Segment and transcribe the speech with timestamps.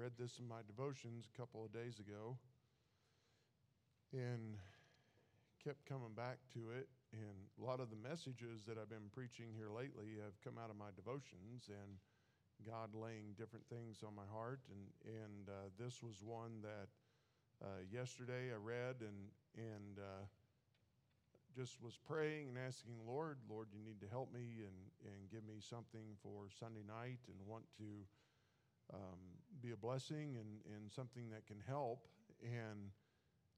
[0.00, 2.32] read this in my devotions a couple of days ago
[4.16, 4.56] and
[5.60, 6.88] kept coming back to it.
[7.12, 10.72] And a lot of the messages that I've been preaching here lately have come out
[10.72, 12.00] of my devotions and
[12.64, 14.64] God laying different things on my heart.
[14.72, 16.88] And, and uh, this was one that
[17.60, 20.24] uh, yesterday I read and, and uh,
[21.52, 25.44] just was praying and asking Lord, Lord, you need to help me and, and give
[25.44, 31.30] me something for Sunday night and want to um, be a blessing and, and something
[31.30, 32.06] that can help.
[32.42, 32.90] And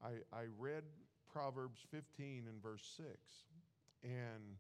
[0.03, 0.85] I, I read
[1.33, 3.09] Proverbs 15 and verse 6.
[4.05, 4.57] And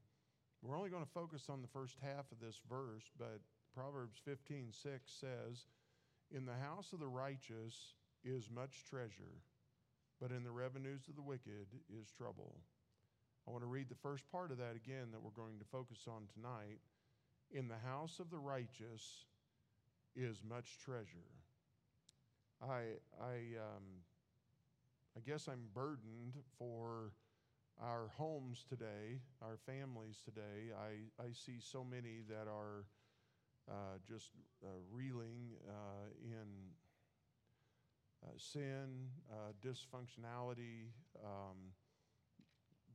[0.62, 3.41] we're only going to focus on the first half of this verse, but
[3.74, 5.66] Proverbs 15 6 says,
[6.30, 7.94] In the house of the righteous
[8.24, 9.42] is much treasure,
[10.20, 12.55] but in the revenues of the wicked is trouble.
[13.46, 16.06] I want to read the first part of that again that we're going to focus
[16.06, 16.78] on tonight.
[17.50, 19.27] In the house of the righteous
[20.14, 21.30] is much treasure.
[22.62, 24.05] I, I, um,
[25.16, 27.12] I guess I'm burdened for
[27.80, 30.72] our homes today, our families today.
[30.77, 32.86] I, I see so many that are
[33.68, 34.30] uh, just
[34.64, 36.46] uh, reeling uh, in
[38.24, 40.90] uh, sin, uh, dysfunctionality,
[41.24, 41.72] um,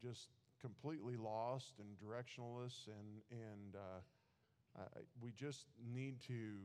[0.01, 0.29] just
[0.61, 4.83] completely lost and directionless, and and uh,
[5.21, 6.59] we just need to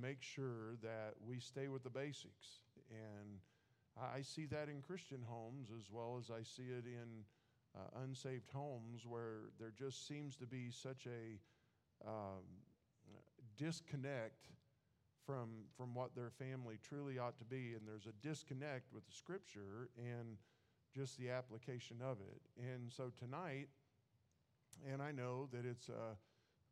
[0.00, 2.60] make sure that we stay with the basics.
[2.90, 3.38] And
[4.00, 7.24] I see that in Christian homes as well as I see it in
[7.74, 11.38] uh, unsaved homes where there just seems to be such a
[12.06, 12.44] um,
[13.56, 14.48] disconnect
[15.24, 17.74] from, from what their family truly ought to be.
[17.74, 20.36] And there's a disconnect with the scripture and
[20.94, 22.40] just the application of it.
[22.58, 23.68] And so tonight,
[24.90, 26.14] and I know that it's uh,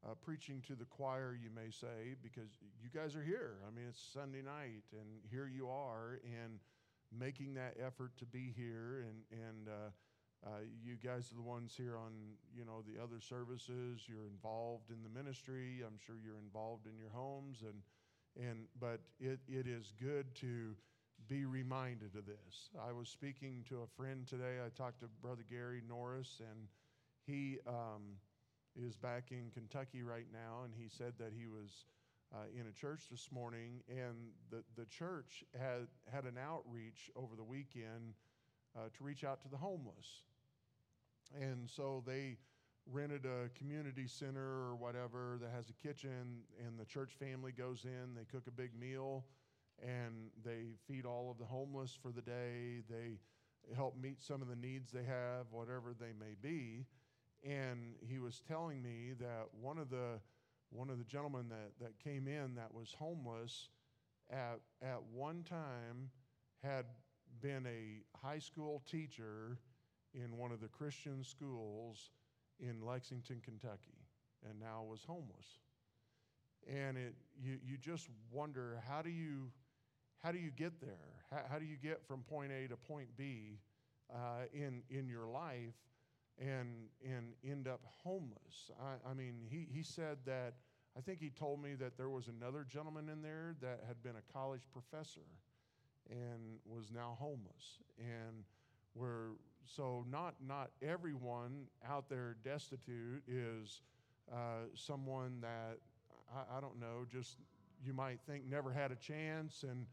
[0.05, 2.51] uh, preaching to the choir, you may say, because
[2.83, 3.55] you guys are here.
[3.67, 6.59] I mean, it's Sunday night, and here you are, and
[7.17, 9.07] making that effort to be here.
[9.09, 10.51] And, and uh, uh,
[10.85, 12.13] you guys are the ones here on,
[12.55, 14.03] you know, the other services.
[14.07, 15.83] You're involved in the ministry.
[15.87, 17.63] I'm sure you're involved in your homes.
[17.63, 20.75] And, and, but it, it is good to
[21.29, 22.69] be reminded of this.
[22.79, 24.59] I was speaking to a friend today.
[24.64, 26.69] I talked to Brother Gary Norris, and
[27.27, 28.19] he um,
[28.77, 31.86] is back in Kentucky right now, and he said that he was
[32.33, 37.36] uh, in a church this morning, and the, the church had, had an outreach over
[37.36, 38.14] the weekend
[38.77, 40.23] uh, to reach out to the homeless.
[41.40, 42.36] And so they
[42.90, 47.84] rented a community center or whatever that has a kitchen, and the church family goes
[47.84, 49.24] in, they cook a big meal
[49.83, 52.80] and they feed all of the homeless for the day.
[52.89, 53.18] They
[53.74, 56.84] help meet some of the needs they have, whatever they may be.
[57.45, 60.21] And he was telling me that one of the
[60.71, 63.69] one of the gentlemen that, that came in that was homeless
[64.31, 66.11] at, at one time
[66.65, 66.87] had
[67.41, 69.59] been a high school teacher
[70.15, 72.11] in one of the Christian schools
[72.59, 74.09] in Lexington, Kentucky,
[74.49, 75.61] and now was homeless.
[76.69, 79.51] And it, you, you just wonder how do you
[80.23, 81.23] how do you get there?
[81.31, 83.59] How, how do you get from point A to point B
[84.13, 85.75] uh, in, in your life
[86.39, 88.70] and, and end up homeless?
[88.80, 90.55] I, I mean, he, he said that,
[90.96, 94.14] I think he told me that there was another gentleman in there that had been
[94.17, 95.27] a college professor
[96.08, 97.80] and was now homeless.
[97.98, 98.45] And
[98.95, 99.30] we're,
[99.64, 103.80] so not, not everyone out there destitute is
[104.33, 105.78] uh, someone that,
[106.33, 107.39] I, I don't know, just
[107.84, 109.86] you might think never had a chance and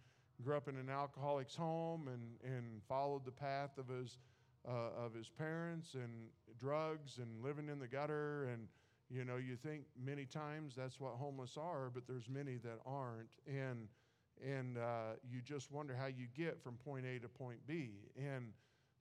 [0.44, 4.18] grew up in an alcoholic's home and, and followed the path of his,
[4.68, 6.30] uh, of his parents and
[6.60, 8.50] drugs and living in the gutter.
[8.52, 8.68] And,
[9.10, 13.32] you know, you think many times that's what homeless are, but there's many that aren't.
[13.48, 13.88] And,
[14.46, 17.92] and uh, you just wonder how you get from point A to point B.
[18.18, 18.54] And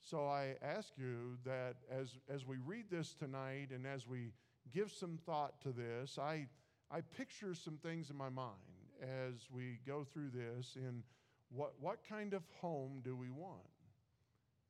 [0.03, 4.33] so I ask you that as, as we read this tonight and as we
[4.73, 6.47] give some thought to this, I,
[6.91, 8.57] I picture some things in my mind
[9.03, 11.03] as we go through this in
[11.51, 13.61] what, what kind of home do we want?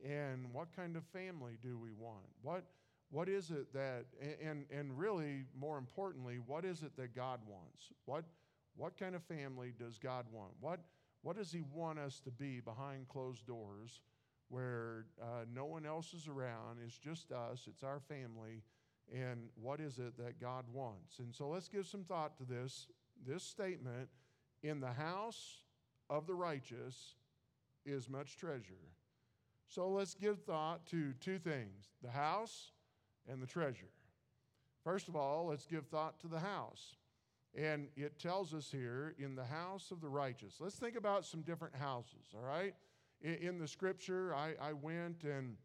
[0.05, 2.27] And what kind of family do we want?
[2.43, 2.65] What,
[3.11, 4.07] what is it that,
[4.43, 7.93] and, and really more importantly, what is it that God wants?
[8.07, 8.25] What,
[8.77, 10.53] what kind of family does God want?
[10.61, 10.81] What,
[11.23, 14.01] what does He want us to be behind closed doors
[14.49, 16.79] where uh, no one else is around?
[16.85, 18.63] It's just us, it's our family.
[19.13, 21.19] And what is it that God wants?
[21.19, 22.87] And so let's give some thought to this,
[23.27, 24.09] this statement
[24.63, 25.65] in the house
[26.09, 27.17] of the righteous
[27.85, 28.95] is much treasure.
[29.71, 32.73] So let's give thought to two things the house
[33.29, 33.91] and the treasure.
[34.83, 36.97] First of all, let's give thought to the house.
[37.57, 40.57] And it tells us here, in the house of the righteous.
[40.59, 42.75] Let's think about some different houses, all right?
[43.23, 45.57] In, in the scripture, I, I went and,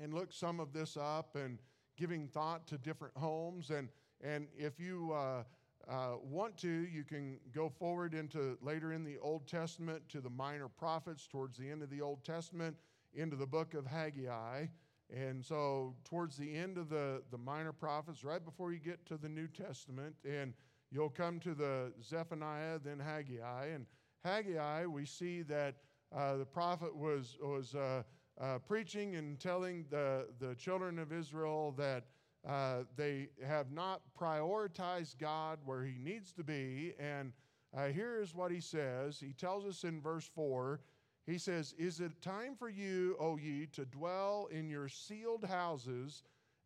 [0.00, 1.58] and looked some of this up and
[1.96, 3.70] giving thought to different homes.
[3.70, 3.88] And,
[4.22, 5.42] and if you uh,
[5.88, 10.30] uh, want to, you can go forward into later in the Old Testament to the
[10.30, 12.76] minor prophets towards the end of the Old Testament
[13.16, 14.66] into the book of Haggai.
[15.14, 19.16] And so, towards the end of the, the minor prophets, right before you get to
[19.16, 20.52] the New Testament, and
[20.90, 23.66] you'll come to the Zephaniah, then Haggai.
[23.66, 23.86] And
[24.24, 25.76] Haggai, we see that
[26.14, 28.02] uh, the prophet was, was uh,
[28.40, 32.04] uh, preaching and telling the, the children of Israel that
[32.46, 36.94] uh, they have not prioritized God where He needs to be.
[36.98, 37.32] And
[37.76, 40.80] uh, here is what He says He tells us in verse 4
[41.26, 46.22] He says, Is it time for you, O ye, to dwell in your ceiled houses,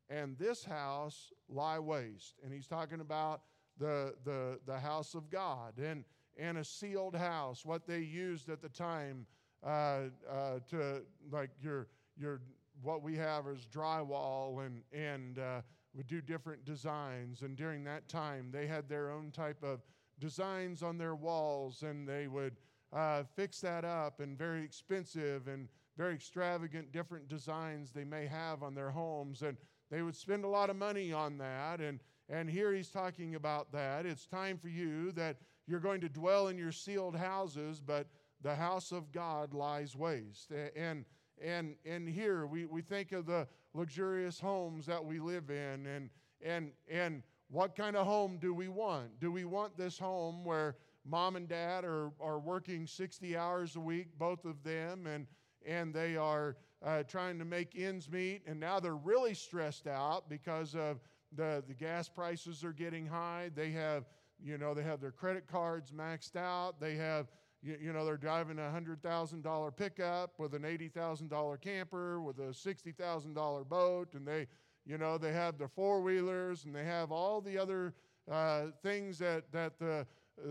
[0.08, 2.40] and this house lie waste?
[2.44, 3.42] And He's talking about
[3.78, 6.04] the, the, the house of God and,
[6.38, 9.26] and a ceiled house, what they used at the time
[9.64, 12.40] uh, uh, to, like, your, your
[12.82, 15.60] what we have is drywall and, and uh,
[15.94, 17.42] would do different designs.
[17.42, 19.80] And during that time, they had their own type of
[20.18, 22.56] designs on their walls and they would
[22.92, 28.62] uh, fix that up and very expensive and very extravagant different designs they may have
[28.62, 29.42] on their homes.
[29.42, 29.56] And
[29.90, 31.81] they would spend a lot of money on that.
[31.81, 34.06] And, and here he's talking about that.
[34.06, 38.06] It's time for you that you're going to dwell in your ceiled houses, but
[38.42, 40.52] the house of God lies waste.
[40.75, 41.04] And
[41.40, 46.10] and, and here we, we think of the luxurious homes that we live in and,
[46.44, 49.19] and, and what kind of home do we want?
[49.20, 50.76] Do we want this home where
[51.10, 55.26] mom and dad are, are working 60 hours a week, both of them, and,
[55.66, 60.28] and they are uh, trying to make ends meet, and now they're really stressed out
[60.28, 61.00] because of
[61.36, 63.50] the, the gas prices are getting high.
[63.54, 64.04] They have,
[64.42, 66.80] you know, they have their credit cards maxed out.
[66.80, 67.26] They have
[67.62, 73.68] you, you know, they're driving a $100,000 pickup with an $80,000 camper with a $60,000
[73.68, 74.46] boat, and they,
[74.86, 77.92] you know, they have their four wheelers and they have all the other
[78.30, 80.06] uh, things that, that the,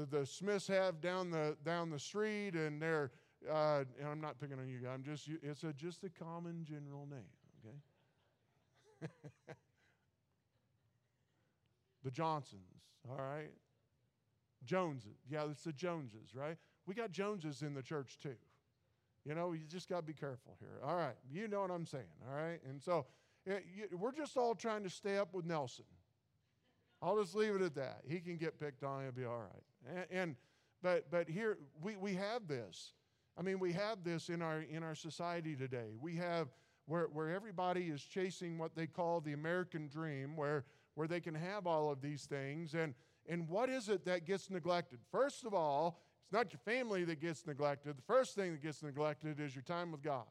[0.10, 3.12] the Smiths have down the, down the street, and they're,
[3.50, 6.66] uh, and I'm not picking on you guys, I'm just, it's a, just a common
[6.68, 7.20] general name,
[7.64, 9.12] okay?
[12.04, 12.62] the Johnsons,
[13.10, 13.52] all right?
[14.66, 15.18] Joneses.
[15.30, 16.58] Yeah, it's the Joneses, right?
[16.86, 18.36] We got Joneses in the church too.
[19.26, 20.80] You know, you just got to be careful here.
[20.84, 22.60] All right, you know what I'm saying, all right?
[22.68, 23.06] And so
[23.46, 23.60] it, eh,
[23.92, 25.86] you, we're just all trying to stay up with Nelson.
[27.02, 28.02] I'll just leave it at that.
[28.08, 29.96] He can get picked on, he'll be all right.
[29.96, 30.36] And, and
[30.82, 32.94] but but here we, we have this.
[33.38, 35.96] I mean, we have this in our in our society today.
[36.00, 36.48] We have
[36.86, 40.66] where, where everybody is chasing what they call the American dream, where
[40.96, 42.74] where they can have all of these things.
[42.74, 42.94] And
[43.28, 45.00] and what is it that gets neglected?
[45.12, 47.98] First of all, it's not your family that gets neglected.
[47.98, 50.26] The first thing that gets neglected is your time with God.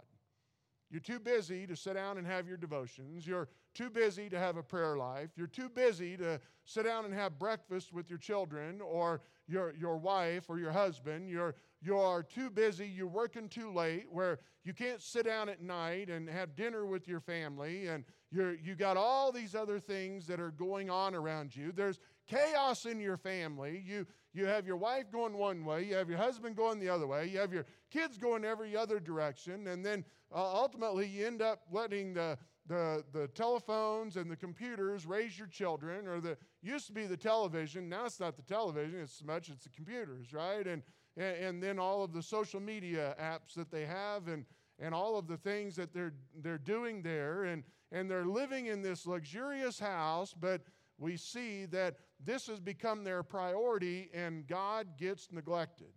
[0.90, 3.26] You're too busy to sit down and have your devotions.
[3.26, 5.30] You're too busy to have a prayer life.
[5.36, 9.98] You're too busy to sit down and have breakfast with your children or your, your
[9.98, 11.28] wife or your husband.
[11.28, 12.86] You're, you are too busy.
[12.86, 17.06] You're working too late where you can't sit down at night and have dinner with
[17.06, 17.88] your family.
[17.88, 21.70] And you're, you got all these other things that are going on around you.
[21.70, 23.82] There's chaos in your family.
[23.86, 27.06] You, you have your wife going one way, you have your husband going the other
[27.06, 30.04] way, you have your kids going every other direction, and then
[30.34, 35.48] uh, ultimately you end up letting the, the, the telephones and the computers raise your
[35.48, 39.26] children, or the used to be the television, now it's not the television, it's as
[39.26, 40.66] much it's the computers, right?
[40.66, 40.82] And,
[41.16, 44.44] and, and then all of the social media apps that they have and,
[44.78, 48.82] and all of the things that they're, they're doing there, and, and they're living in
[48.82, 50.60] this luxurious house, but
[50.98, 55.92] we see that this has become their priority and God gets neglected.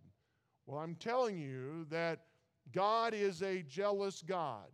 [0.66, 2.20] Well, I'm telling you that
[2.72, 4.70] God is a jealous God.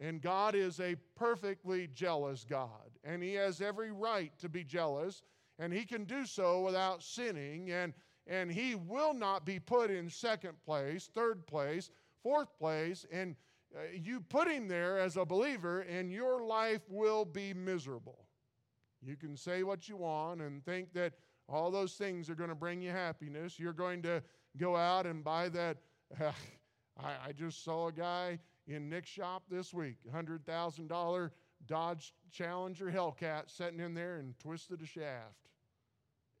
[0.00, 2.90] And God is a perfectly jealous God.
[3.04, 5.22] And He has every right to be jealous.
[5.58, 7.70] And He can do so without sinning.
[7.70, 7.92] And,
[8.26, 11.90] and He will not be put in second place, third place,
[12.22, 13.06] fourth place.
[13.12, 13.36] And
[13.76, 18.21] uh, you put Him there as a believer, and your life will be miserable.
[19.04, 21.14] You can say what you want and think that
[21.48, 23.58] all those things are going to bring you happiness.
[23.58, 24.22] You're going to
[24.56, 25.78] go out and buy that.
[26.20, 26.32] Uh,
[27.02, 31.30] I, I, just saw a guy in Nick's shop this week, $100,000
[31.66, 35.48] Dodge Challenger Hellcat sitting in there and twisted a shaft.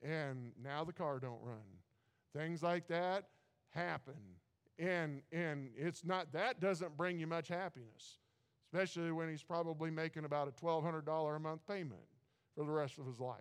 [0.02, 1.56] And now the car don't run.
[2.36, 3.28] Things like that
[3.70, 4.14] happen.
[4.78, 8.18] And, and it's not, that doesn't bring you much happiness,
[8.66, 12.02] especially when he's probably making about a $1,200 a month payment
[12.54, 13.40] for the rest of his life.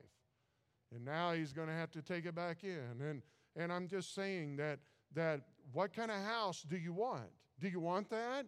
[0.94, 3.02] and now he's going to have to take it back in.
[3.02, 3.22] And,
[3.56, 4.80] and I'm just saying that,
[5.14, 5.42] that
[5.72, 7.30] what kind of house do you want?
[7.60, 8.46] Do you want that?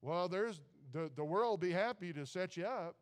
[0.00, 0.60] Well, there's
[0.92, 2.96] the, the world be happy to set you up.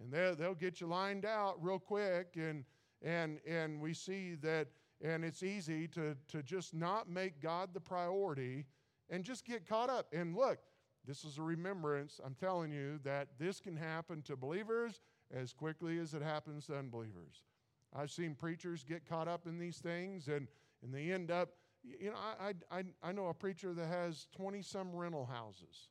[0.00, 2.36] And they'll, they'll get you lined out real quick.
[2.36, 2.64] And,
[3.02, 4.68] and, and we see that,
[5.02, 8.66] and it's easy to, to just not make God the priority
[9.10, 10.06] and just get caught up.
[10.12, 10.58] And look,
[11.06, 12.20] this is a remembrance.
[12.24, 15.00] I'm telling you that this can happen to believers
[15.34, 17.44] as quickly as it happens to unbelievers.
[17.94, 20.46] I've seen preachers get caught up in these things and,
[20.82, 21.50] and they end up,
[21.82, 25.88] you know, I, I, I know a preacher that has 20 some rental houses.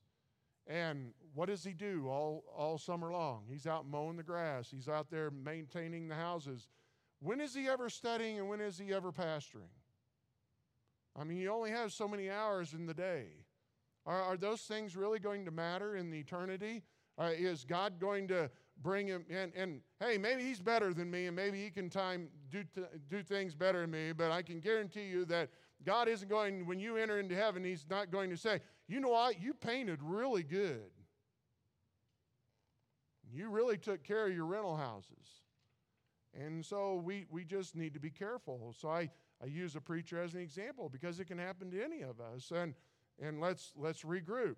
[0.67, 3.43] And what does he do all, all summer long?
[3.49, 6.67] He's out mowing the grass, he's out there maintaining the houses.
[7.21, 9.73] When is he ever studying and when is he ever pastoring?
[11.19, 13.25] I mean, you only have so many hours in the day.
[14.05, 16.83] Are, are those things really going to matter in the eternity?
[17.17, 18.49] Uh, is God going to
[18.81, 19.51] bring him in?
[19.55, 22.63] And hey, maybe he's better than me, and maybe he can time do,
[23.09, 25.49] do things better than me, but I can guarantee you that
[25.85, 29.09] God isn't going, when you enter into heaven, he's not going to say, you know
[29.09, 30.91] what, you painted really good.
[33.31, 35.43] You really took care of your rental houses.
[36.33, 38.73] And so we, we just need to be careful.
[38.77, 39.09] So I,
[39.41, 42.51] I use a preacher as an example because it can happen to any of us.
[42.51, 42.73] And,
[43.21, 44.55] and let's, let's regroup.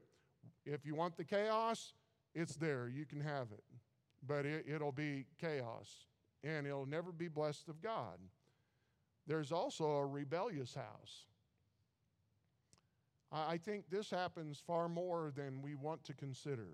[0.65, 1.93] If you want the chaos,
[2.33, 2.87] it's there.
[2.87, 3.63] You can have it.
[4.27, 6.05] But it, it'll be chaos,
[6.43, 8.19] and it'll never be blessed of God.
[9.27, 11.25] There's also a rebellious house.
[13.31, 16.67] I think this happens far more than we want to consider.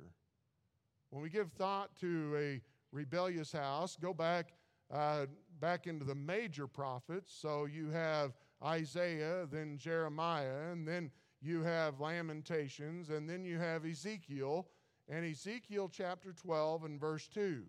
[1.12, 2.62] When we give thought to a
[2.92, 4.54] rebellious house, go back
[4.92, 5.25] uh,
[5.60, 7.34] back into the major prophets.
[7.34, 11.12] So you have Isaiah, then Jeremiah, and then
[11.42, 14.68] you have Lamentations, and then you have Ezekiel,
[15.09, 17.63] and Ezekiel chapter 12 and verse 2.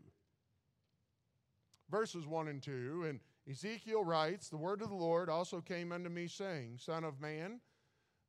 [1.91, 6.11] Verses 1 and 2, and Ezekiel writes, The word of the Lord also came unto
[6.11, 7.61] me, saying, Son of man,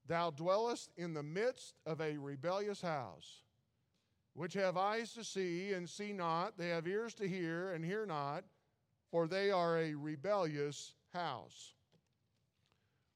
[0.08, 3.44] thou dwellest in the midst of a rebellious house,
[4.34, 8.06] which have eyes to see and see not, they have ears to hear and hear
[8.06, 8.46] not
[9.12, 11.74] for they are a rebellious house.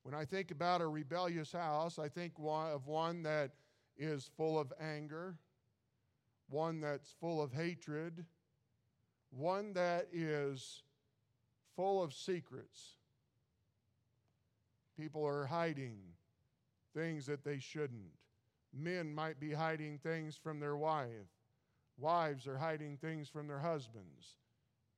[0.03, 3.51] When I think about a rebellious house, I think of one that
[3.95, 5.35] is full of anger,
[6.50, 8.25] one that's full of hatred,
[9.31, 10.83] one that is
[11.75, 12.97] full of secrets.
[14.97, 15.97] People are hiding
[16.93, 18.12] things that they shouldn't.
[18.73, 21.29] Men might be hiding things from their wife.
[21.97, 24.35] Wives are hiding things from their husbands.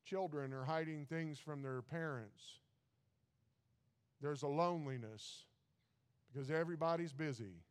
[0.05, 2.59] Children are hiding things from their parents.
[4.21, 5.45] There's a loneliness
[6.31, 7.63] because everybody's busy.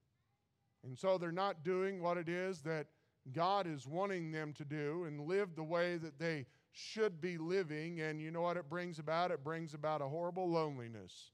[0.84, 2.86] And so they're not doing what it is that
[3.32, 8.00] God is wanting them to do and live the way that they should be living.
[8.00, 9.30] And you know what it brings about?
[9.30, 11.30] It brings about a horrible loneliness.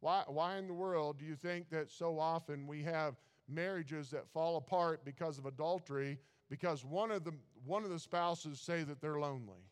[0.00, 3.16] Why, why in the world do you think that so often we have
[3.48, 6.18] marriages that fall apart because of adultery?
[6.48, 7.32] Because one of the,
[7.64, 9.64] one of the spouses say that they're lonely.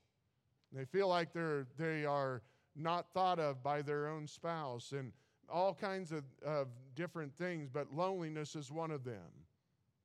[0.73, 2.43] They feel like they're, they are
[2.75, 5.13] not thought of by their own spouse and
[5.49, 9.31] all kinds of, of different things, but loneliness is one of them.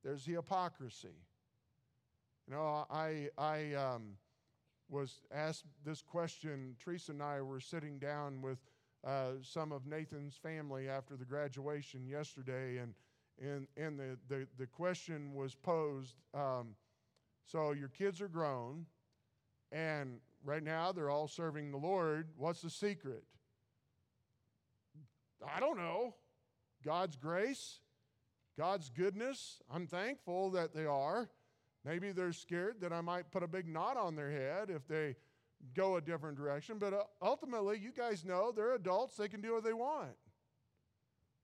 [0.03, 1.15] There's the hypocrisy.
[2.47, 4.13] You know, I, I um,
[4.89, 6.75] was asked this question.
[6.83, 8.59] Teresa and I were sitting down with
[9.05, 12.93] uh, some of Nathan's family after the graduation yesterday, and,
[13.41, 16.75] and, and the, the, the question was posed um,
[17.45, 18.85] so your kids are grown,
[19.71, 22.29] and Right now, they're all serving the Lord.
[22.37, 23.23] What's the secret?
[25.45, 26.15] I don't know.
[26.85, 27.79] God's grace,
[28.57, 29.61] God's goodness.
[29.69, 31.29] I'm thankful that they are.
[31.87, 35.15] Maybe they're scared that I might put a big knot on their head if they
[35.73, 36.79] go a different direction.
[36.79, 40.09] But uh, ultimately, you guys know they're adults, they can do what they want.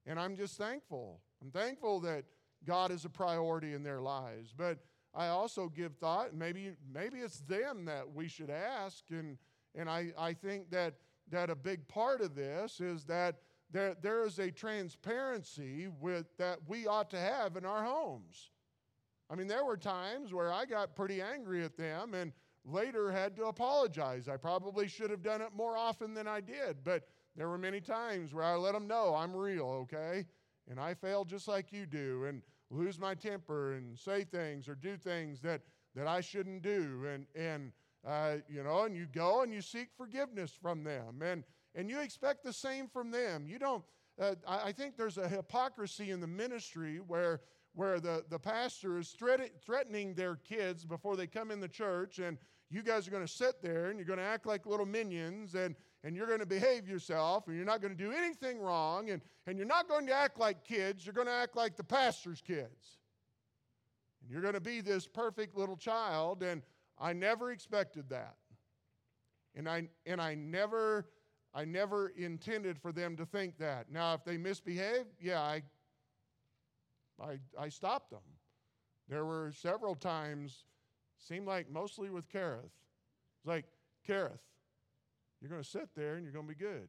[0.04, 1.20] And I'm just thankful.
[1.42, 2.26] I'm thankful that
[2.66, 4.52] God is a priority in their lives.
[4.54, 4.80] But
[5.14, 9.02] I also give thought, maybe, maybe it's them that we should ask.
[9.08, 9.38] And,
[9.74, 10.96] and I, I think that,
[11.30, 13.36] that a big part of this is that
[13.70, 18.50] there, there is a transparency with, that we ought to have in our homes.
[19.30, 22.32] I mean, there were times where I got pretty angry at them and
[22.64, 24.28] later had to apologize.
[24.28, 27.80] I probably should have done it more often than I did, but there were many
[27.80, 30.26] times where I let them know I'm real, okay?
[30.70, 32.24] And I fail just like you do.
[32.24, 35.62] And lose my temper and say things or do things that,
[35.94, 37.06] that I shouldn't do.
[37.12, 37.72] And, and
[38.06, 41.22] uh, you know, and you go and you seek forgiveness from them.
[41.22, 43.46] And, and you expect the same from them.
[43.46, 43.84] You don't,
[44.20, 47.40] uh, I, I think there's a hypocrisy in the ministry where
[47.74, 52.38] where the, the pastor is threatening their kids before they come in the church, and
[52.70, 55.54] you guys are going to sit there and you're going to act like little minions,
[55.54, 59.10] and, and you're going to behave yourself, and you're not going to do anything wrong,
[59.10, 61.84] and, and you're not going to act like kids, you're going to act like the
[61.84, 62.98] pastor's kids.
[64.22, 66.62] And you're going to be this perfect little child, and
[66.98, 68.36] I never expected that.
[69.56, 71.06] And I, and I never
[71.54, 73.90] I never intended for them to think that.
[73.90, 75.62] Now, if they misbehave, yeah, I,
[77.22, 78.22] I, I stopped them.
[79.08, 80.64] There were several times,
[81.18, 82.64] seemed like mostly with Kareth.
[82.64, 83.66] It's like,
[84.08, 84.40] Kareth,
[85.40, 86.88] you're going to sit there and you're going to be good.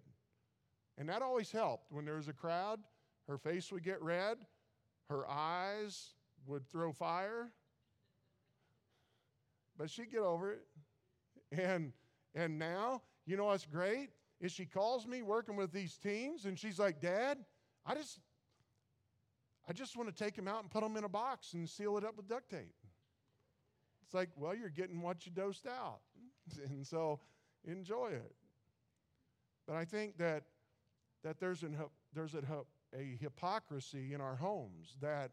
[0.98, 1.92] And that always helped.
[1.92, 2.80] When there was a crowd,
[3.28, 4.38] her face would get red,
[5.10, 6.14] her eyes
[6.46, 7.52] would throw fire,
[9.78, 10.66] but she'd get over it.
[11.52, 11.94] And,
[12.34, 14.10] and now, you know what's great?
[14.42, 17.38] is she calls me working with these teens and she's like, Dad,
[17.86, 18.20] I just
[19.68, 21.98] I just want to take them out and put them in a box and seal
[21.98, 22.76] it up with duct tape.
[24.04, 26.00] It's like, well, you're getting what you dosed out.
[26.70, 27.20] and so
[27.66, 28.36] enjoy it.
[29.68, 30.44] But I think that
[31.24, 31.76] that there's an
[32.14, 32.44] there's a,
[32.96, 35.32] a hypocrisy in our homes that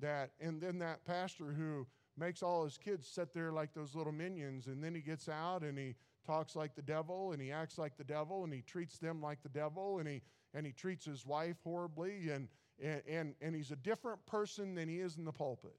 [0.00, 4.12] that and then that pastor who makes all his kids sit there like those little
[4.12, 5.94] minions and then he gets out and he
[6.26, 9.40] talks like the devil and he acts like the devil and he treats them like
[9.42, 10.20] the devil and he
[10.54, 12.48] and he treats his wife horribly and
[12.82, 15.76] and and, and he's a different person than he is in the pulpit.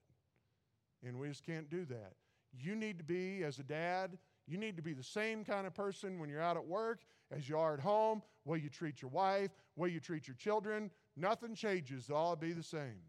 [1.06, 2.12] And we just can't do that.
[2.52, 5.74] You need to be as a dad, you need to be the same kind of
[5.74, 9.10] person when you're out at work as you are at home, way you treat your
[9.10, 10.90] wife, way you treat your children.
[11.16, 12.06] Nothing changes.
[12.06, 13.00] They'll all be the same.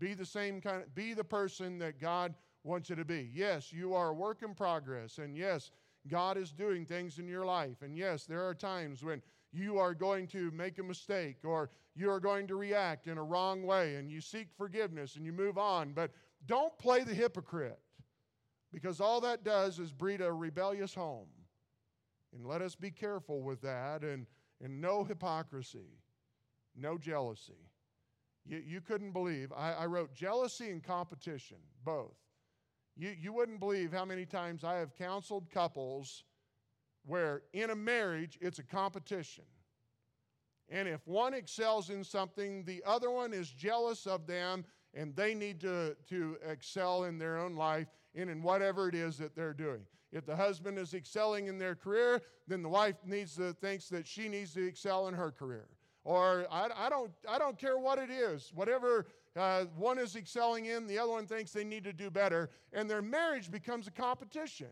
[0.00, 3.30] Be the same kind of, be the person that God wants you to be.
[3.34, 5.18] Yes, you are a work in progress.
[5.18, 5.70] And yes,
[6.06, 7.82] God is doing things in your life.
[7.82, 12.10] And yes, there are times when you are going to make a mistake or you
[12.10, 15.58] are going to react in a wrong way and you seek forgiveness and you move
[15.58, 15.92] on.
[15.92, 16.10] But
[16.46, 17.80] don't play the hypocrite
[18.72, 21.28] because all that does is breed a rebellious home.
[22.34, 24.26] And let us be careful with that and,
[24.62, 25.98] and no hypocrisy,
[26.76, 27.70] no jealousy.
[28.46, 29.52] You, you couldn't believe.
[29.56, 32.16] I, I wrote jealousy and competition, both.
[32.96, 36.24] You, you wouldn't believe how many times I have counseled couples
[37.08, 39.44] where in a marriage it's a competition.
[40.68, 45.34] And if one excels in something, the other one is jealous of them and they
[45.34, 49.54] need to, to excel in their own life and in whatever it is that they're
[49.54, 49.80] doing.
[50.12, 54.06] If the husband is excelling in their career, then the wife needs to thinks that
[54.06, 55.68] she needs to excel in her career.
[56.04, 60.66] Or I, I don't, I don't care what it is, whatever uh, one is excelling
[60.66, 63.90] in, the other one thinks they need to do better, and their marriage becomes a
[63.90, 64.68] competition.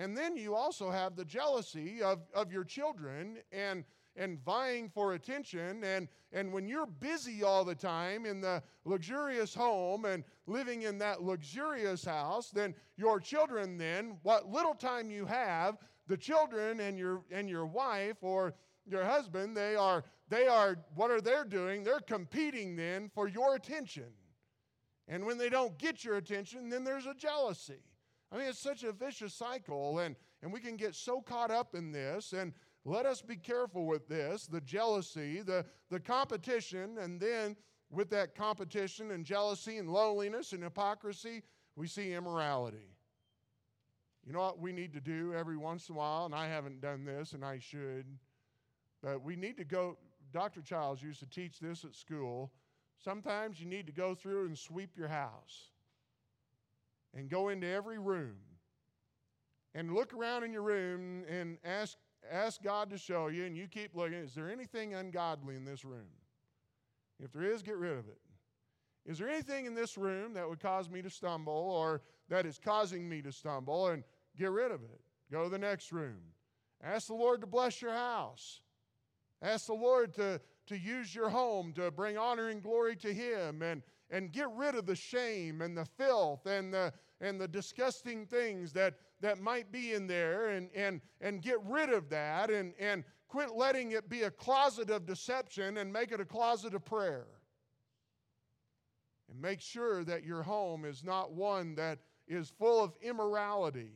[0.00, 3.84] And then you also have the jealousy of, of your children and,
[4.16, 5.84] and vying for attention.
[5.84, 10.96] And, and when you're busy all the time in the luxurious home and living in
[11.00, 16.98] that luxurious house, then your children, then, what little time you have, the children and
[16.98, 18.54] your, and your wife or
[18.86, 21.84] your husband, they are, they are, what are they doing?
[21.84, 24.08] They're competing then for your attention.
[25.08, 27.82] And when they don't get your attention, then there's a jealousy.
[28.32, 31.74] I mean, it's such a vicious cycle, and, and we can get so caught up
[31.74, 32.32] in this.
[32.32, 32.52] And
[32.84, 37.56] let us be careful with this the jealousy, the, the competition, and then
[37.90, 41.42] with that competition and jealousy and loneliness and hypocrisy,
[41.74, 42.96] we see immorality.
[44.24, 46.80] You know what we need to do every once in a while, and I haven't
[46.80, 48.06] done this, and I should.
[49.02, 49.96] But we need to go,
[50.32, 50.60] Dr.
[50.60, 52.52] Childs used to teach this at school.
[53.02, 55.69] Sometimes you need to go through and sweep your house
[57.14, 58.36] and go into every room
[59.74, 61.96] and look around in your room and ask,
[62.30, 64.14] ask God to show you, and you keep looking.
[64.14, 66.08] Is there anything ungodly in this room?
[67.22, 68.18] If there is, get rid of it.
[69.06, 72.58] Is there anything in this room that would cause me to stumble or that is
[72.62, 73.88] causing me to stumble?
[73.88, 74.04] And
[74.36, 75.00] get rid of it.
[75.30, 76.18] Go to the next room.
[76.82, 78.60] Ask the Lord to bless your house.
[79.42, 83.62] Ask the Lord to, to use your home to bring honor and glory to Him
[83.62, 88.26] and, and get rid of the shame and the filth and the, and the disgusting
[88.26, 92.74] things that, that might be in there and, and, and get rid of that and,
[92.78, 96.84] and quit letting it be a closet of deception and make it a closet of
[96.84, 97.26] prayer.
[99.30, 103.92] And make sure that your home is not one that is full of immorality.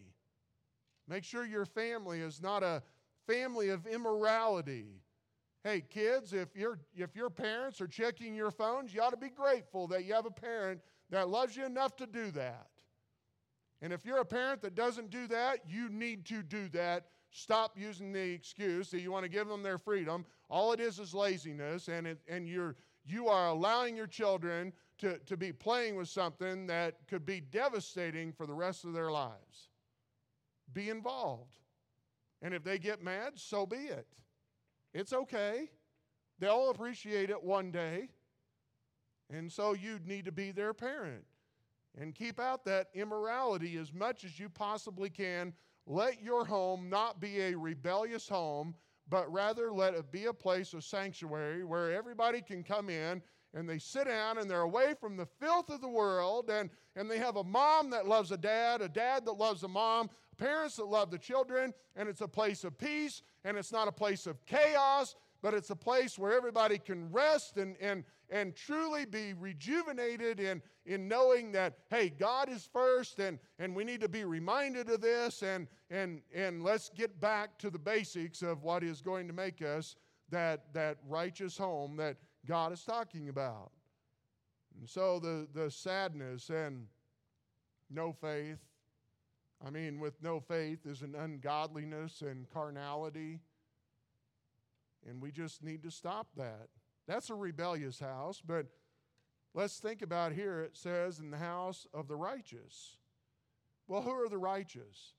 [1.09, 2.83] Make sure your family is not a
[3.27, 5.04] family of immorality
[5.65, 9.31] Hey, kids, if, you if your parents are checking your phones, you ought to be
[9.31, 12.67] grateful that you have a parent that loves you enough to do that.
[13.81, 17.07] And if you're a parent that doesn't do that, you need to do that.
[17.31, 20.27] Stop using the excuse that you want to give them their freedom.
[20.51, 25.19] All it is is laziness, and, it, and you're, you are allowing your children to,
[25.21, 29.71] to be playing with something that could be devastating for the rest of their lives.
[30.75, 31.57] Be involved.
[32.43, 34.07] And if they get mad, so be it.
[34.95, 35.69] It's okay.
[36.39, 38.09] They'll appreciate it one day.
[39.31, 41.25] And so you'd need to be their parent
[41.99, 45.53] and keep out that immorality as much as you possibly can.
[45.87, 48.75] Let your home not be a rebellious home,
[49.09, 53.23] but rather let it be a place of sanctuary where everybody can come in
[53.55, 57.11] and they sit down and they're away from the filth of the world and, and
[57.11, 60.77] they have a mom that loves a dad, a dad that loves a mom, parents
[60.77, 64.27] that love the children, and it's a place of peace and it's not a place
[64.27, 69.35] of chaos, but it's a place where everybody can rest and, and, and truly be
[69.35, 74.25] rejuvenated in, in knowing that, hey, God is first and, and we need to be
[74.25, 79.03] reminded of this and, and, and let's get back to the basics of what is
[79.03, 79.97] going to make us
[80.31, 82.17] that, that righteous home that
[82.47, 83.71] God is talking about.
[84.79, 86.87] And so the, the sadness and
[87.91, 88.59] no faith,
[89.65, 93.41] I mean, with no faith is an ungodliness and carnality.
[95.09, 96.69] And we just need to stop that.
[97.07, 98.67] That's a rebellious house, but
[99.55, 102.97] let's think about here it says, in the house of the righteous.
[103.87, 105.15] Well, who are the righteous?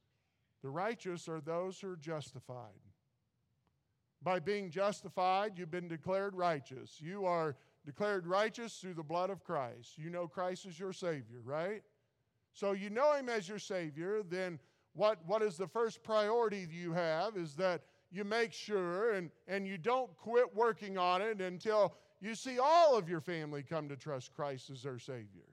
[0.63, 2.81] The righteous are those who are justified.
[4.23, 6.99] By being justified, you've been declared righteous.
[6.99, 7.55] You are
[7.85, 9.97] declared righteous through the blood of Christ.
[9.97, 11.83] You know Christ is your Savior, right?
[12.55, 14.59] So you know Him as your Savior, then
[14.93, 19.67] what, what is the first priority you have is that you make sure and, and
[19.67, 23.97] you don't quit working on it until you see all of your family come to
[23.97, 25.49] trust Christ as their Savior.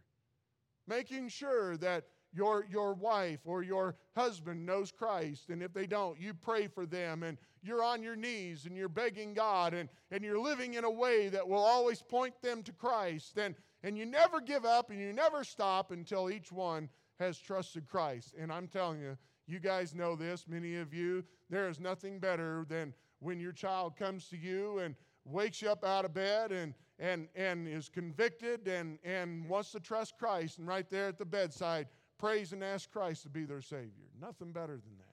[0.86, 6.20] Making sure that your, your wife or your husband knows Christ, and if they don't,
[6.20, 10.22] you pray for them and you're on your knees and you're begging God and, and
[10.22, 13.38] you're living in a way that will always point them to Christ.
[13.38, 17.88] And, and you never give up and you never stop until each one has trusted
[17.88, 18.34] Christ.
[18.38, 19.16] And I'm telling you,
[19.46, 23.96] you guys know this, many of you, there is nothing better than when your child
[23.96, 28.66] comes to you and wakes you up out of bed and, and, and is convicted
[28.66, 31.86] and, and wants to trust Christ, and right there at the bedside,
[32.18, 34.08] prays and asks Christ to be their Savior.
[34.20, 35.12] Nothing better than that.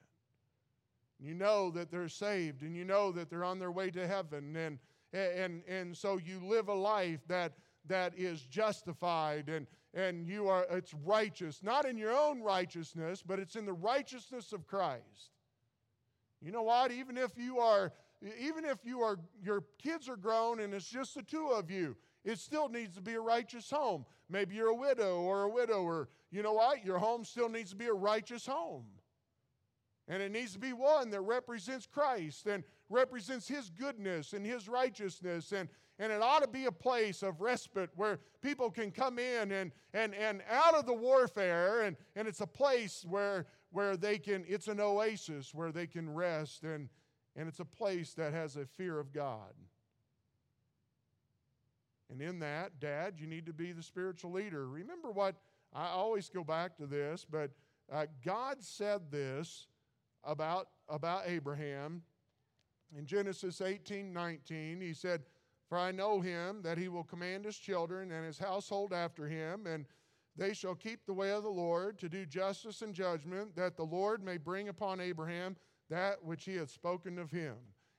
[1.18, 4.56] You know that they're saved and you know that they're on their way to heaven.
[4.56, 4.78] And,
[5.12, 7.52] and, and so you live a life that,
[7.86, 13.38] that is justified and, and you are, it's righteous, not in your own righteousness, but
[13.38, 15.30] it's in the righteousness of Christ.
[16.40, 16.90] You know what?
[16.90, 17.92] Even if you are,
[18.40, 21.96] even if you are, your kids are grown and it's just the two of you,
[22.24, 24.04] it still needs to be a righteous home.
[24.28, 26.08] Maybe you're a widow or a widower.
[26.30, 26.84] You know what?
[26.84, 28.84] Your home still needs to be a righteous home.
[30.06, 34.68] And it needs to be one that represents Christ and represents His goodness and His
[34.68, 35.52] righteousness.
[35.52, 39.52] And, and it ought to be a place of respite where people can come in
[39.52, 41.82] and, and, and out of the warfare.
[41.82, 46.12] And, and it's a place where, where they can, it's an oasis where they can
[46.12, 46.64] rest.
[46.64, 46.88] And,
[47.36, 49.54] and it's a place that has a fear of God.
[52.10, 54.66] And in that, Dad, you need to be the spiritual leader.
[54.66, 55.36] Remember what
[55.72, 57.52] I always go back to this, but
[57.92, 59.68] uh, God said this
[60.24, 62.02] about, about Abraham.
[62.96, 65.22] In Genesis 18 19, he said,
[65.68, 69.66] For I know him that he will command his children and his household after him,
[69.66, 69.86] and
[70.36, 73.84] they shall keep the way of the Lord to do justice and judgment, that the
[73.84, 75.56] Lord may bring upon Abraham
[75.88, 77.56] that which he hath spoken of him.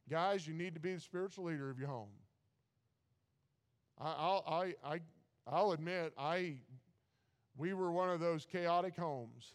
[0.09, 2.09] Guys, you need to be the spiritual leader of your home.
[3.99, 4.99] I, I, I,
[5.47, 6.55] I'll admit, I,
[7.57, 9.53] we were one of those chaotic homes.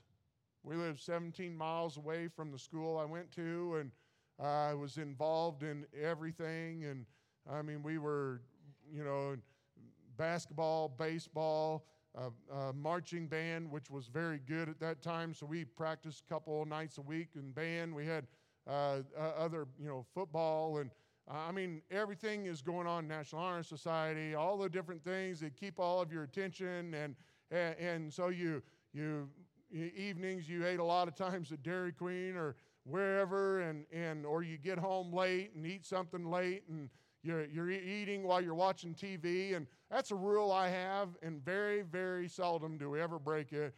[0.62, 3.90] We lived 17 miles away from the school I went to, and
[4.38, 6.84] I was involved in everything.
[6.84, 7.06] And
[7.50, 8.42] I mean, we were,
[8.92, 9.36] you know,
[10.16, 15.34] basketball, baseball, uh, uh, marching band, which was very good at that time.
[15.34, 17.94] So we practiced a couple nights a week in band.
[17.94, 18.26] We had
[18.66, 19.00] uh,
[19.38, 20.90] other, you know, football and
[21.28, 25.80] I mean, everything is going on National Honor Society, all the different things that keep
[25.80, 27.16] all of your attention, and
[27.50, 29.28] and, and so you you
[29.72, 32.54] evenings you ate a lot of times at Dairy Queen or
[32.86, 36.88] wherever, and, and or you get home late and eat something late, and
[37.22, 39.56] you're, you're eating while you're watching TV.
[39.56, 43.74] And that's a rule I have, and very, very seldom do we ever break it.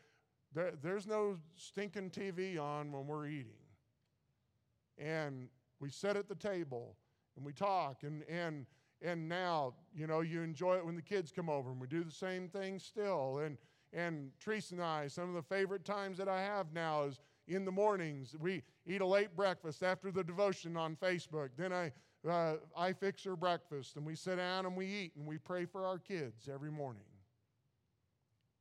[0.55, 3.53] There, there's no stinking TV on when we're eating.
[4.99, 5.49] And
[5.81, 6.97] we sit at the table
[7.37, 8.67] and we talk, and, and,
[9.01, 12.03] and now, you know, you enjoy it when the kids come over, and we do
[12.03, 13.39] the same thing still.
[13.45, 13.57] And,
[13.93, 17.65] and Teresa and I, some of the favorite times that I have now is in
[17.65, 18.37] the mornings.
[18.39, 21.51] We eat a late breakfast after the devotion on Facebook.
[21.57, 21.93] Then I,
[22.29, 25.65] uh, I fix her breakfast and we sit down and we eat and we pray
[25.65, 27.03] for our kids every morning.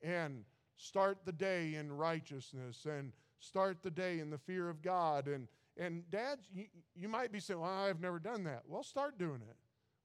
[0.02, 0.44] and
[0.80, 5.28] start the day in righteousness and start the day in the fear of God.
[5.28, 8.64] And, and dads, you, you might be saying, Well, I've never done that.
[8.68, 9.56] Well, start doing it.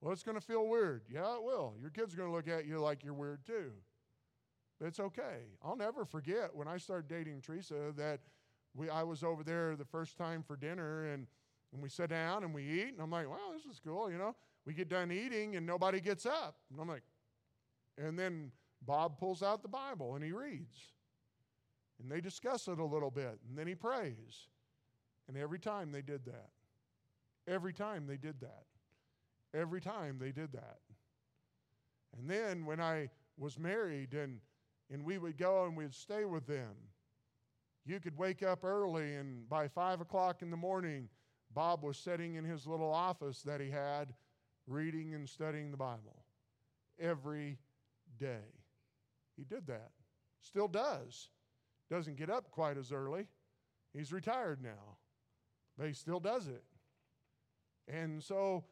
[0.01, 1.03] Well, it's going to feel weird.
[1.09, 1.75] Yeah, it will.
[1.79, 3.71] Your kids are going to look at you like you're weird too.
[4.79, 5.45] But it's okay.
[5.63, 8.19] I'll never forget when I started dating Teresa that
[8.75, 11.27] we, I was over there the first time for dinner and,
[11.71, 12.89] and we sit down and we eat.
[12.89, 14.11] And I'm like, wow, this is cool.
[14.11, 16.55] You know, we get done eating and nobody gets up.
[16.71, 17.03] And I'm like,
[17.97, 20.77] and then Bob pulls out the Bible and he reads.
[22.01, 23.39] And they discuss it a little bit.
[23.47, 24.47] And then he prays.
[25.27, 26.49] And every time they did that.
[27.47, 28.63] Every time they did that.
[29.53, 30.79] Every time they did that.
[32.17, 34.39] And then when I was married and,
[34.91, 36.75] and we would go and we'd stay with them,
[37.85, 41.09] you could wake up early and by five o'clock in the morning,
[41.53, 44.13] Bob was sitting in his little office that he had
[44.67, 46.23] reading and studying the Bible
[46.99, 47.57] every
[48.17, 48.45] day.
[49.35, 49.91] He did that.
[50.41, 51.29] Still does.
[51.89, 53.27] Doesn't get up quite as early.
[53.93, 54.97] He's retired now,
[55.77, 56.63] but he still does it.
[57.87, 58.63] And so,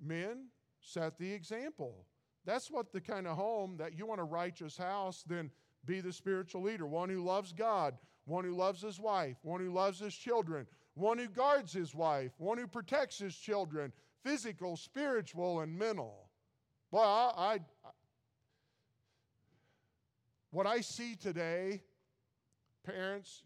[0.00, 0.48] men,
[0.80, 2.06] set the example.
[2.44, 5.50] That's what the kind of home that you want a righteous house, then
[5.84, 6.86] be the spiritual leader.
[6.86, 11.18] One who loves God, one who loves his wife, one who loves his children, one
[11.18, 16.28] who guards his wife, one who protects his children, physical, spiritual, and mental.
[16.90, 17.58] Boy, I, I
[20.50, 21.82] what I see today,
[22.84, 23.42] parents,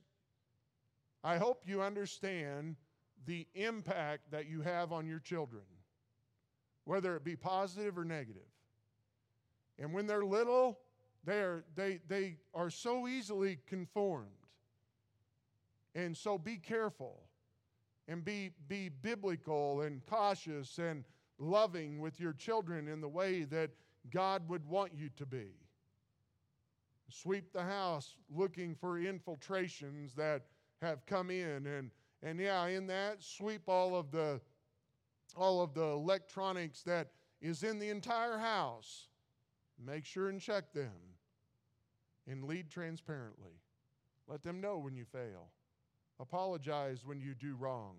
[1.22, 2.76] I hope you understand
[3.26, 5.62] the impact that you have on your children,
[6.84, 8.42] whether it be positive or negative.
[9.78, 10.80] And when they're little,
[11.24, 14.45] they are, they, they are so easily conformed.
[15.96, 17.22] And so be careful
[18.06, 21.04] and be, be biblical and cautious and
[21.38, 23.70] loving with your children in the way that
[24.10, 25.54] God would want you to be.
[27.08, 30.42] Sweep the house looking for infiltrations that
[30.82, 31.66] have come in.
[31.66, 31.90] And
[32.22, 34.40] and yeah in that sweep all of the
[35.36, 39.08] all of the electronics that is in the entire house.
[39.78, 40.90] Make sure and check them
[42.26, 43.60] and lead transparently.
[44.26, 45.50] Let them know when you fail
[46.20, 47.96] apologize when you do wrong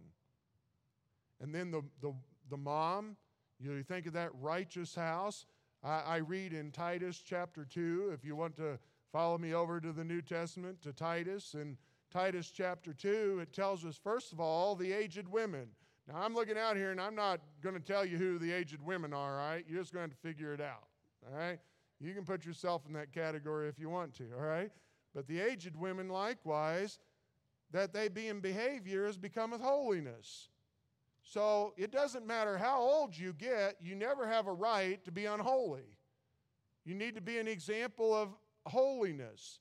[1.42, 2.14] and then the the,
[2.50, 3.16] the mom
[3.60, 5.46] you think of that righteous house
[5.84, 8.80] I, I read in titus chapter 2 if you want to
[9.12, 11.54] Follow me over to the New Testament, to Titus.
[11.54, 11.78] In
[12.12, 15.70] Titus chapter 2, it tells us, first of all, the aged women.
[16.08, 18.82] Now, I'm looking out here and I'm not going to tell you who the aged
[18.82, 19.66] women are, all right?
[19.68, 20.88] You're just going to figure it out,
[21.26, 21.60] all right?
[22.00, 24.72] You can put yourself in that category if you want to, all right?
[25.16, 27.00] But the aged women likewise,
[27.72, 30.50] that they be in behavior as becometh holiness.
[31.24, 35.26] So it doesn't matter how old you get, you never have a right to be
[35.26, 35.98] unholy.
[36.86, 38.30] You need to be an example of
[38.66, 39.60] holiness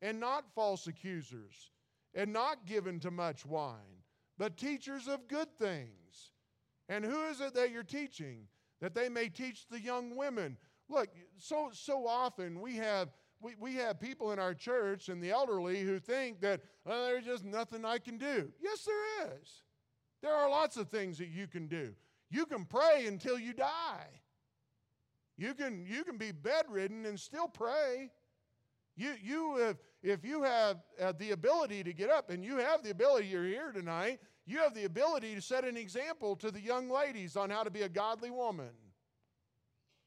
[0.00, 1.72] and not false accusers
[2.14, 4.02] and not given to much wine,
[4.38, 6.32] but teachers of good things.
[6.88, 8.46] And who is it that you're teaching?
[8.80, 10.56] That they may teach the young women.
[10.88, 13.08] Look, so, so often we have,
[13.40, 17.24] we, we have people in our church and the elderly who think that oh, there's
[17.24, 18.50] just nothing I can do.
[18.60, 19.62] Yes, there is.
[20.22, 21.94] There are lots of things that you can do.
[22.30, 24.08] You can pray until you die.
[25.36, 28.10] You can, you can be bedridden and still pray.
[28.96, 32.82] You, you have, if you have uh, the ability to get up, and you have
[32.82, 36.60] the ability, you're here tonight, you have the ability to set an example to the
[36.60, 38.72] young ladies on how to be a godly woman.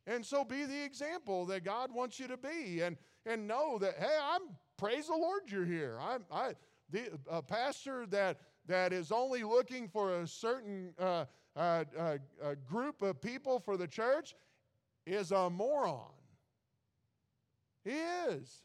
[0.05, 3.95] And so be the example that God wants you to be, and, and know that,
[3.97, 4.41] hey, I'm,
[4.77, 5.97] praise the Lord, you're here.
[5.99, 6.55] I'm, I,
[6.89, 12.17] the, a pastor that, that is only looking for a certain uh, uh, uh,
[12.65, 14.35] group of people for the church
[15.05, 16.11] is a moron.
[17.83, 17.97] He
[18.29, 18.61] is.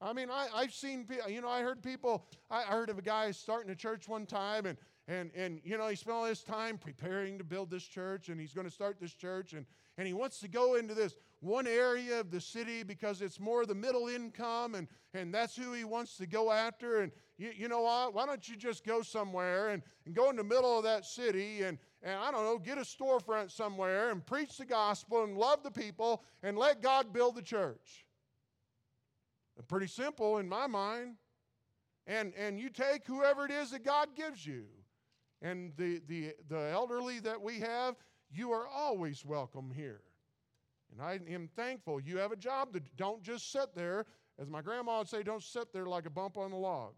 [0.00, 3.30] I mean, I, I've seen, you know, I heard people, I heard of a guy
[3.30, 6.76] starting a church one time and, and, and you know, he spent all his time
[6.78, 9.64] preparing to build this church and he's going to start this church and,
[9.98, 13.66] and he wants to go into this one area of the city because it's more
[13.66, 17.00] the middle income and, and that's who he wants to go after.
[17.00, 18.14] And you, you know what?
[18.14, 21.62] Why don't you just go somewhere and, and go in the middle of that city
[21.62, 25.64] and, and I don't know, get a storefront somewhere and preach the gospel and love
[25.64, 28.06] the people and let God build the church?
[29.66, 31.16] Pretty simple in my mind.
[32.06, 34.64] And, and you take whoever it is that God gives you.
[35.40, 37.96] And the, the, the elderly that we have,
[38.30, 40.02] you are always welcome here.
[40.92, 44.06] And I am thankful you have a job to don't just sit there.
[44.38, 46.92] As my grandma would say, don't sit there like a bump on the log.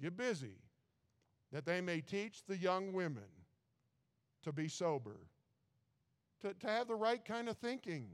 [0.00, 0.56] Get busy.
[1.52, 3.28] That they may teach the young women
[4.42, 5.26] to be sober,
[6.40, 8.06] to, to have the right kind of thinking,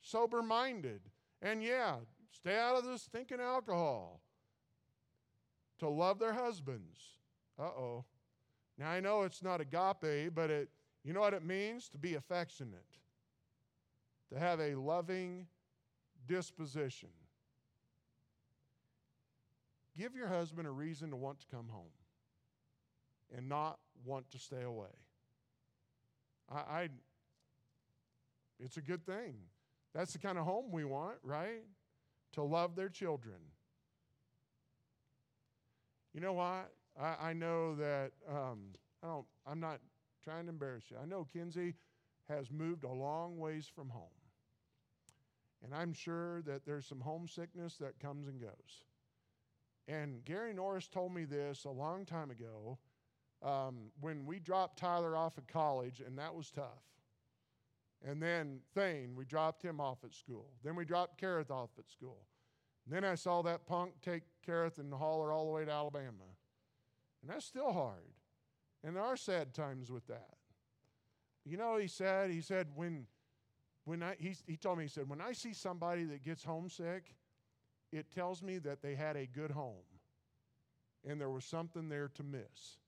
[0.00, 1.00] sober minded.
[1.42, 1.96] And yeah,
[2.30, 4.20] stay out of this stinking alcohol,
[5.78, 6.98] to love their husbands.
[7.58, 8.04] Uh oh.
[8.78, 10.68] Now I know it's not agape, but it
[11.04, 11.90] you know what it means?
[11.90, 12.86] To be affectionate,
[14.32, 15.46] to have a loving
[16.26, 17.10] disposition.
[19.96, 21.92] Give your husband a reason to want to come home
[23.36, 24.88] and not want to stay away.
[26.50, 26.88] I, I
[28.60, 29.34] it's a good thing.
[29.94, 31.62] That's the kind of home we want, right?
[32.32, 33.36] To love their children.
[36.12, 36.70] You know what?
[37.00, 38.68] I, I know that um,
[39.02, 39.26] I don't.
[39.46, 39.80] I'm not
[40.22, 40.96] trying to embarrass you.
[41.00, 41.74] I know Kinsey
[42.28, 44.08] has moved a long ways from home,
[45.62, 48.84] and I'm sure that there's some homesickness that comes and goes.
[49.86, 52.78] And Gary Norris told me this a long time ago
[53.42, 56.82] um, when we dropped Tyler off at college, and that was tough.
[58.06, 60.50] And then Thane, we dropped him off at school.
[60.62, 62.26] Then we dropped Kareth off at school.
[62.84, 65.70] And then I saw that punk take Kareth and haul her all the way to
[65.70, 66.36] Alabama.
[67.22, 68.12] And that's still hard.
[68.82, 70.34] And there are sad times with that.
[71.44, 73.06] You know, he said, he said, when,
[73.84, 77.14] when I, he, he told me, he said, when I see somebody that gets homesick,
[77.92, 79.84] it tells me that they had a good home
[81.06, 82.78] and there was something there to miss.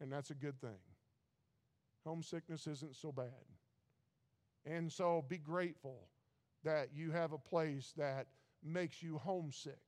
[0.00, 0.78] And that's a good thing.
[2.04, 3.24] Homesickness isn't so bad.
[4.66, 6.08] And so be grateful
[6.64, 8.26] that you have a place that
[8.62, 9.80] makes you homesick.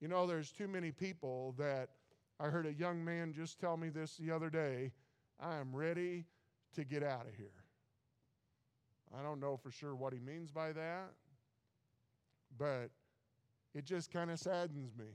[0.00, 1.90] You know, there's too many people that
[2.38, 4.92] I heard a young man just tell me this the other day
[5.38, 6.26] I am ready
[6.74, 7.48] to get out of here.
[9.18, 11.10] I don't know for sure what he means by that,
[12.56, 12.90] but
[13.74, 15.06] it just kind of saddens me.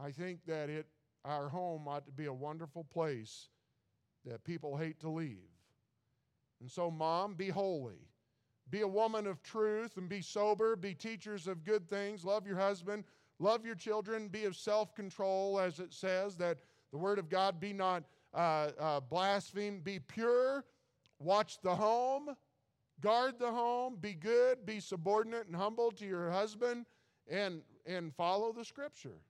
[0.00, 0.86] I think that it
[1.24, 3.48] our home ought to be a wonderful place
[4.24, 5.50] that people hate to leave.
[6.60, 8.08] And so, mom, be holy.
[8.70, 10.76] Be a woman of truth and be sober.
[10.76, 12.24] Be teachers of good things.
[12.24, 13.04] Love your husband.
[13.38, 14.28] Love your children.
[14.28, 16.58] Be of self control, as it says, that
[16.92, 19.84] the word of God be not uh, uh, blasphemed.
[19.84, 20.64] Be pure.
[21.18, 22.36] Watch the home.
[23.00, 23.96] Guard the home.
[24.00, 24.66] Be good.
[24.66, 26.86] Be subordinate and humble to your husband.
[27.30, 29.20] And, and follow the scripture.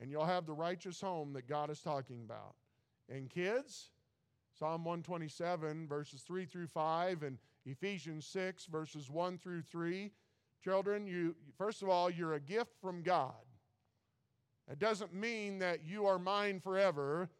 [0.00, 2.54] And you'll have the righteous home that God is talking about.
[3.08, 3.90] And kids,
[4.58, 10.10] Psalm 127, verses 3 through 5, and Ephesians 6, verses 1 through 3.
[10.62, 13.32] Children, you first of all, you're a gift from God.
[14.70, 17.30] It doesn't mean that you are mine forever.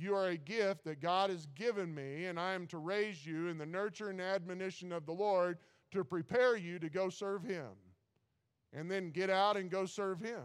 [0.00, 3.48] You are a gift that God has given me, and I am to raise you
[3.48, 5.58] in the nurture and admonition of the Lord
[5.90, 7.68] to prepare you to go serve Him.
[8.72, 10.40] And then get out and go serve Him.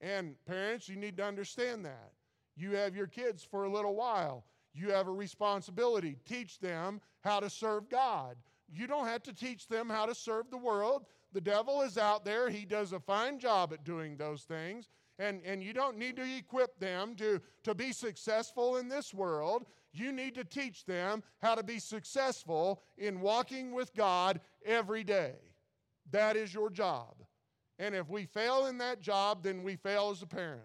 [0.00, 2.12] And parents, you need to understand that.
[2.56, 4.44] You have your kids for a little while.
[4.72, 6.16] You have a responsibility.
[6.26, 8.36] Teach them how to serve God.
[8.72, 11.04] You don't have to teach them how to serve the world.
[11.34, 12.48] The devil is out there.
[12.48, 14.88] He does a fine job at doing those things.
[15.20, 19.66] And, and you don't need to equip them to, to be successful in this world.
[19.92, 25.34] You need to teach them how to be successful in walking with God every day.
[26.10, 27.16] That is your job.
[27.78, 30.62] And if we fail in that job, then we fail as a parent.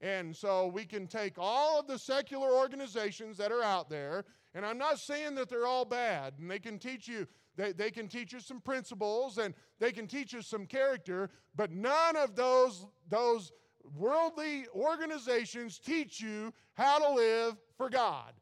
[0.00, 4.64] And so we can take all of the secular organizations that are out there, and
[4.64, 7.26] I'm not saying that they're all bad, and they can teach you.
[7.56, 11.72] They, they can teach you some principles and they can teach you some character, but
[11.72, 13.50] none of those, those
[13.96, 18.32] worldly organizations teach you how to live for God.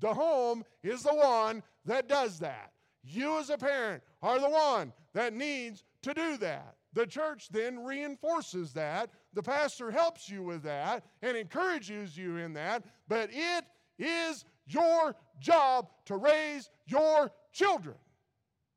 [0.00, 2.72] The home is the one that does that.
[3.04, 6.74] You, as a parent, are the one that needs to do that.
[6.94, 9.10] The church then reinforces that.
[9.34, 12.84] The pastor helps you with that and encourages you in that.
[13.08, 13.64] But it
[13.98, 17.96] is your job to raise your children,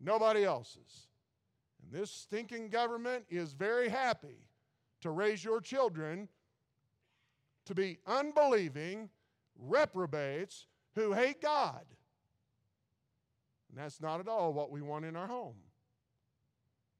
[0.01, 1.07] nobody else's.
[1.81, 4.43] And this stinking government is very happy
[5.01, 6.27] to raise your children
[7.65, 9.09] to be unbelieving
[9.59, 11.85] reprobates who hate God.
[13.69, 15.55] And that's not at all what we want in our home.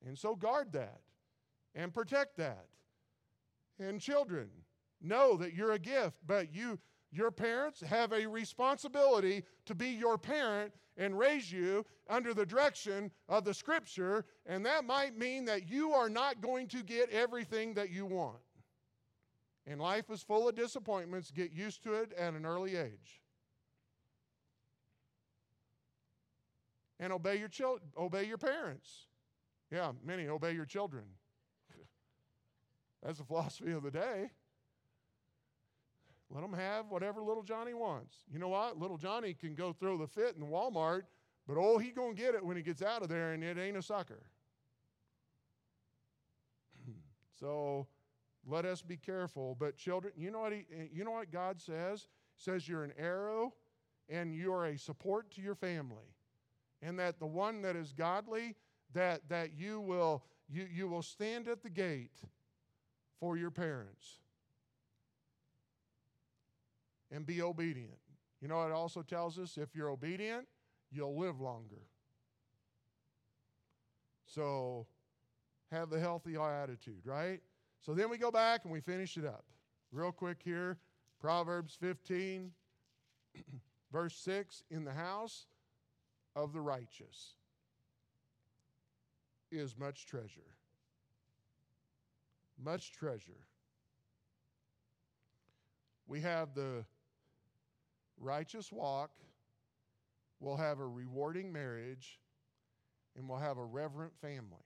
[0.05, 1.01] And so guard that
[1.73, 2.67] and protect that.
[3.79, 4.49] And children,
[5.01, 6.79] know that you're a gift, but you
[7.11, 13.11] your parents have a responsibility to be your parent and raise you under the direction
[13.29, 17.73] of the scripture, and that might mean that you are not going to get everything
[17.75, 18.37] that you want.
[19.65, 21.31] And life is full of disappointments.
[21.31, 23.21] Get used to it at an early age.
[26.99, 29.07] And obey your children, obey your parents.
[29.71, 31.03] Yeah, many obey your children.
[33.07, 34.31] That's the philosophy of the day.
[36.29, 38.17] Let them have whatever little Johnny wants.
[38.29, 38.77] You know what?
[38.77, 41.03] Little Johnny can go throw the fit in Walmart,
[41.47, 43.77] but oh, he gonna get it when he gets out of there, and it ain't
[43.77, 44.23] a sucker.
[47.39, 47.87] So
[48.45, 49.55] let us be careful.
[49.57, 52.09] But children, you know what he, eh, you know what God says?
[52.35, 53.53] He says you're an arrow
[54.09, 56.15] and you're a support to your family.
[56.81, 58.55] And that the one that is godly,
[58.93, 62.23] that, that you will you, you will stand at the gate
[63.19, 64.19] for your parents
[67.11, 67.97] and be obedient.
[68.41, 70.47] You know, it also tells us if you're obedient,
[70.91, 71.81] you'll live longer.
[74.25, 74.85] So
[75.71, 77.41] have the healthy attitude, right?
[77.81, 79.45] So then we go back and we finish it up.
[79.91, 80.77] Real quick here
[81.19, 82.51] Proverbs 15,
[83.91, 85.47] verse 6 In the house
[86.35, 87.33] of the righteous
[89.51, 90.56] is much treasure.
[92.63, 93.45] Much treasure.
[96.07, 96.85] We have the
[98.19, 99.11] righteous walk,
[100.39, 102.19] we'll have a rewarding marriage,
[103.15, 104.65] and we'll have a reverent family.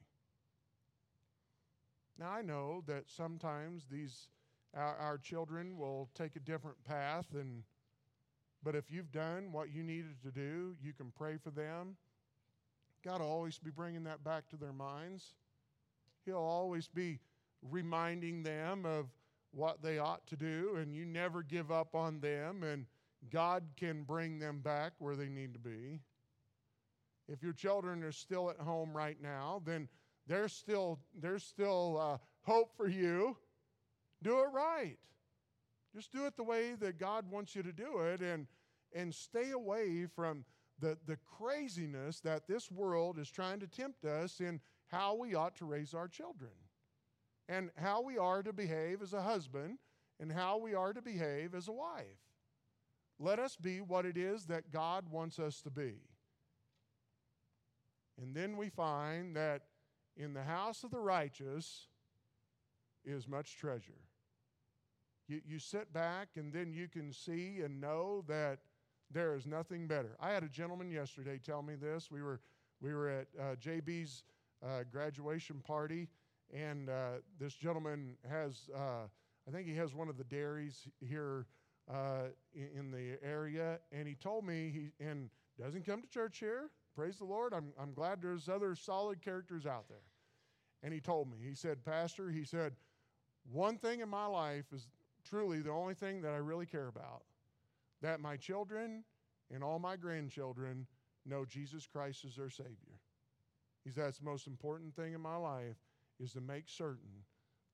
[2.18, 4.28] Now, I know that sometimes these
[4.74, 7.64] our, our, children will take a different path and
[8.64, 11.98] but if you've done what you needed to do you can pray for them
[13.04, 15.36] god will always be bringing that back to their minds
[16.26, 17.20] he'll always be
[17.70, 19.08] reminding them of
[19.52, 22.86] what they ought to do and you never give up on them and
[23.30, 26.00] god can bring them back where they need to be
[27.28, 29.88] if your children are still at home right now then
[30.28, 33.36] there's still, there's still uh, hope for you.
[34.24, 34.98] Do it right.
[35.94, 38.48] Just do it the way that God wants you to do it and,
[38.96, 40.46] and stay away from
[40.80, 45.56] the, the craziness that this world is trying to tempt us in how we ought
[45.58, 46.52] to raise our children
[47.52, 49.78] and how we are to behave as a husband
[50.22, 52.06] and how we are to behave as a wife.
[53.20, 55.96] Let us be what it is that God wants us to be.
[58.22, 59.64] And then we find that
[60.16, 61.88] in the house of the righteous
[63.04, 64.00] is much treasure.
[65.28, 68.60] You, you sit back and then you can see and know that
[69.12, 70.16] there is nothing better.
[70.22, 72.10] I had a gentleman yesterday tell me this.
[72.10, 72.40] We were,
[72.80, 74.24] we were at uh, JB's
[74.64, 76.08] uh, graduation party,
[76.54, 79.08] and uh, this gentleman has, uh,
[79.48, 81.48] I think he has one of the dairies here
[81.92, 85.30] uh, in, in, the area, and he told me he and
[85.60, 86.70] doesn't come to church here.
[86.96, 87.54] Praise the Lord.
[87.54, 90.04] I'm, I'm glad there's other solid characters out there.
[90.84, 92.74] And he told me, he said, Pastor, he said,
[93.52, 94.88] one thing in my life is
[95.28, 97.24] truly the only thing that I really care about
[98.02, 99.04] that my children
[99.54, 100.88] and all my grandchildren
[101.26, 103.00] know Jesus Christ as their Savior.
[103.84, 105.78] He said, that's the most important thing in my life
[106.22, 107.26] is to make certain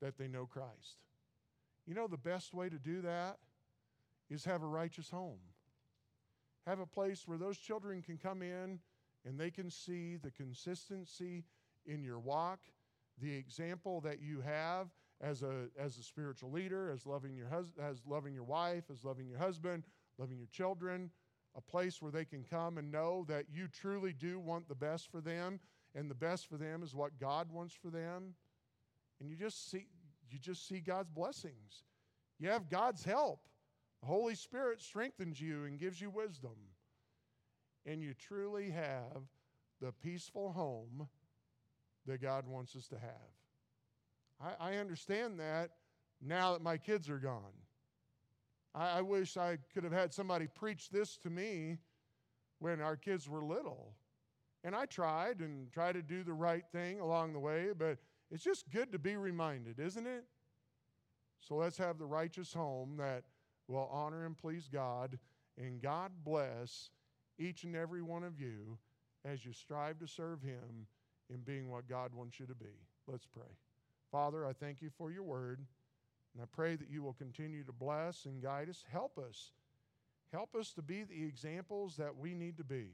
[0.01, 0.97] that they know Christ.
[1.85, 3.37] You know, the best way to do that
[4.29, 5.39] is have a righteous home.
[6.65, 8.79] Have a place where those children can come in
[9.25, 11.45] and they can see the consistency
[11.85, 12.59] in your walk
[13.19, 14.87] the example that you have
[15.21, 19.03] as a, as a spiritual leader, as loving, your hus- as loving your wife, as
[19.03, 19.83] loving your husband,
[20.17, 21.09] loving your children,
[21.55, 25.09] a place where they can come and know that you truly do want the best
[25.09, 25.59] for them,
[25.97, 28.35] and the best for them is what God wants for them.
[29.19, 29.87] And you just see,
[30.29, 31.83] you just see God's blessings.
[32.39, 33.39] You have God's help.
[34.01, 36.55] The Holy Spirit strengthens you and gives you wisdom.
[37.87, 39.23] And you truly have
[39.81, 41.07] the peaceful home
[42.05, 44.53] that God wants us to have.
[44.59, 45.71] I, I understand that
[46.21, 47.41] now that my kids are gone.
[48.75, 51.79] I, I wish I could have had somebody preach this to me
[52.59, 53.95] when our kids were little.
[54.67, 57.99] And I tried and tried to do the right thing along the way, but
[58.29, 60.25] it's just good to be reminded, isn't it?
[61.39, 63.23] So let's have the righteous home that
[63.69, 65.19] will honor and please God,
[65.57, 66.89] and God bless
[67.39, 68.77] each and every one of you
[69.23, 70.87] as you strive to serve Him
[71.33, 72.75] in being what God wants you to be.
[73.07, 73.47] Let's pray.
[74.11, 75.61] Father, I thank you for your word,
[76.33, 78.83] and I pray that you will continue to bless and guide us.
[78.91, 79.53] Help us.
[80.33, 82.87] Help us to be the examples that we need to be.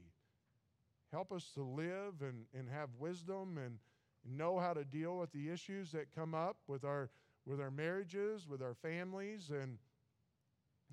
[1.14, 3.78] Help us to live and, and have wisdom and
[4.26, 7.10] know how to deal with the issues that come up with our
[7.46, 9.76] with our marriages, with our families, and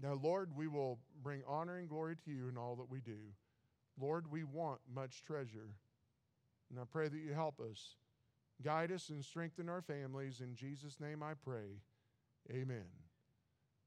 [0.01, 3.19] now, Lord, we will bring honor and glory to you in all that we do.
[3.99, 5.75] Lord, we want much treasure.
[6.69, 7.97] And I pray that you help us,
[8.63, 10.41] guide us, and strengthen our families.
[10.41, 11.81] In Jesus' name I pray.
[12.49, 13.00] Amen.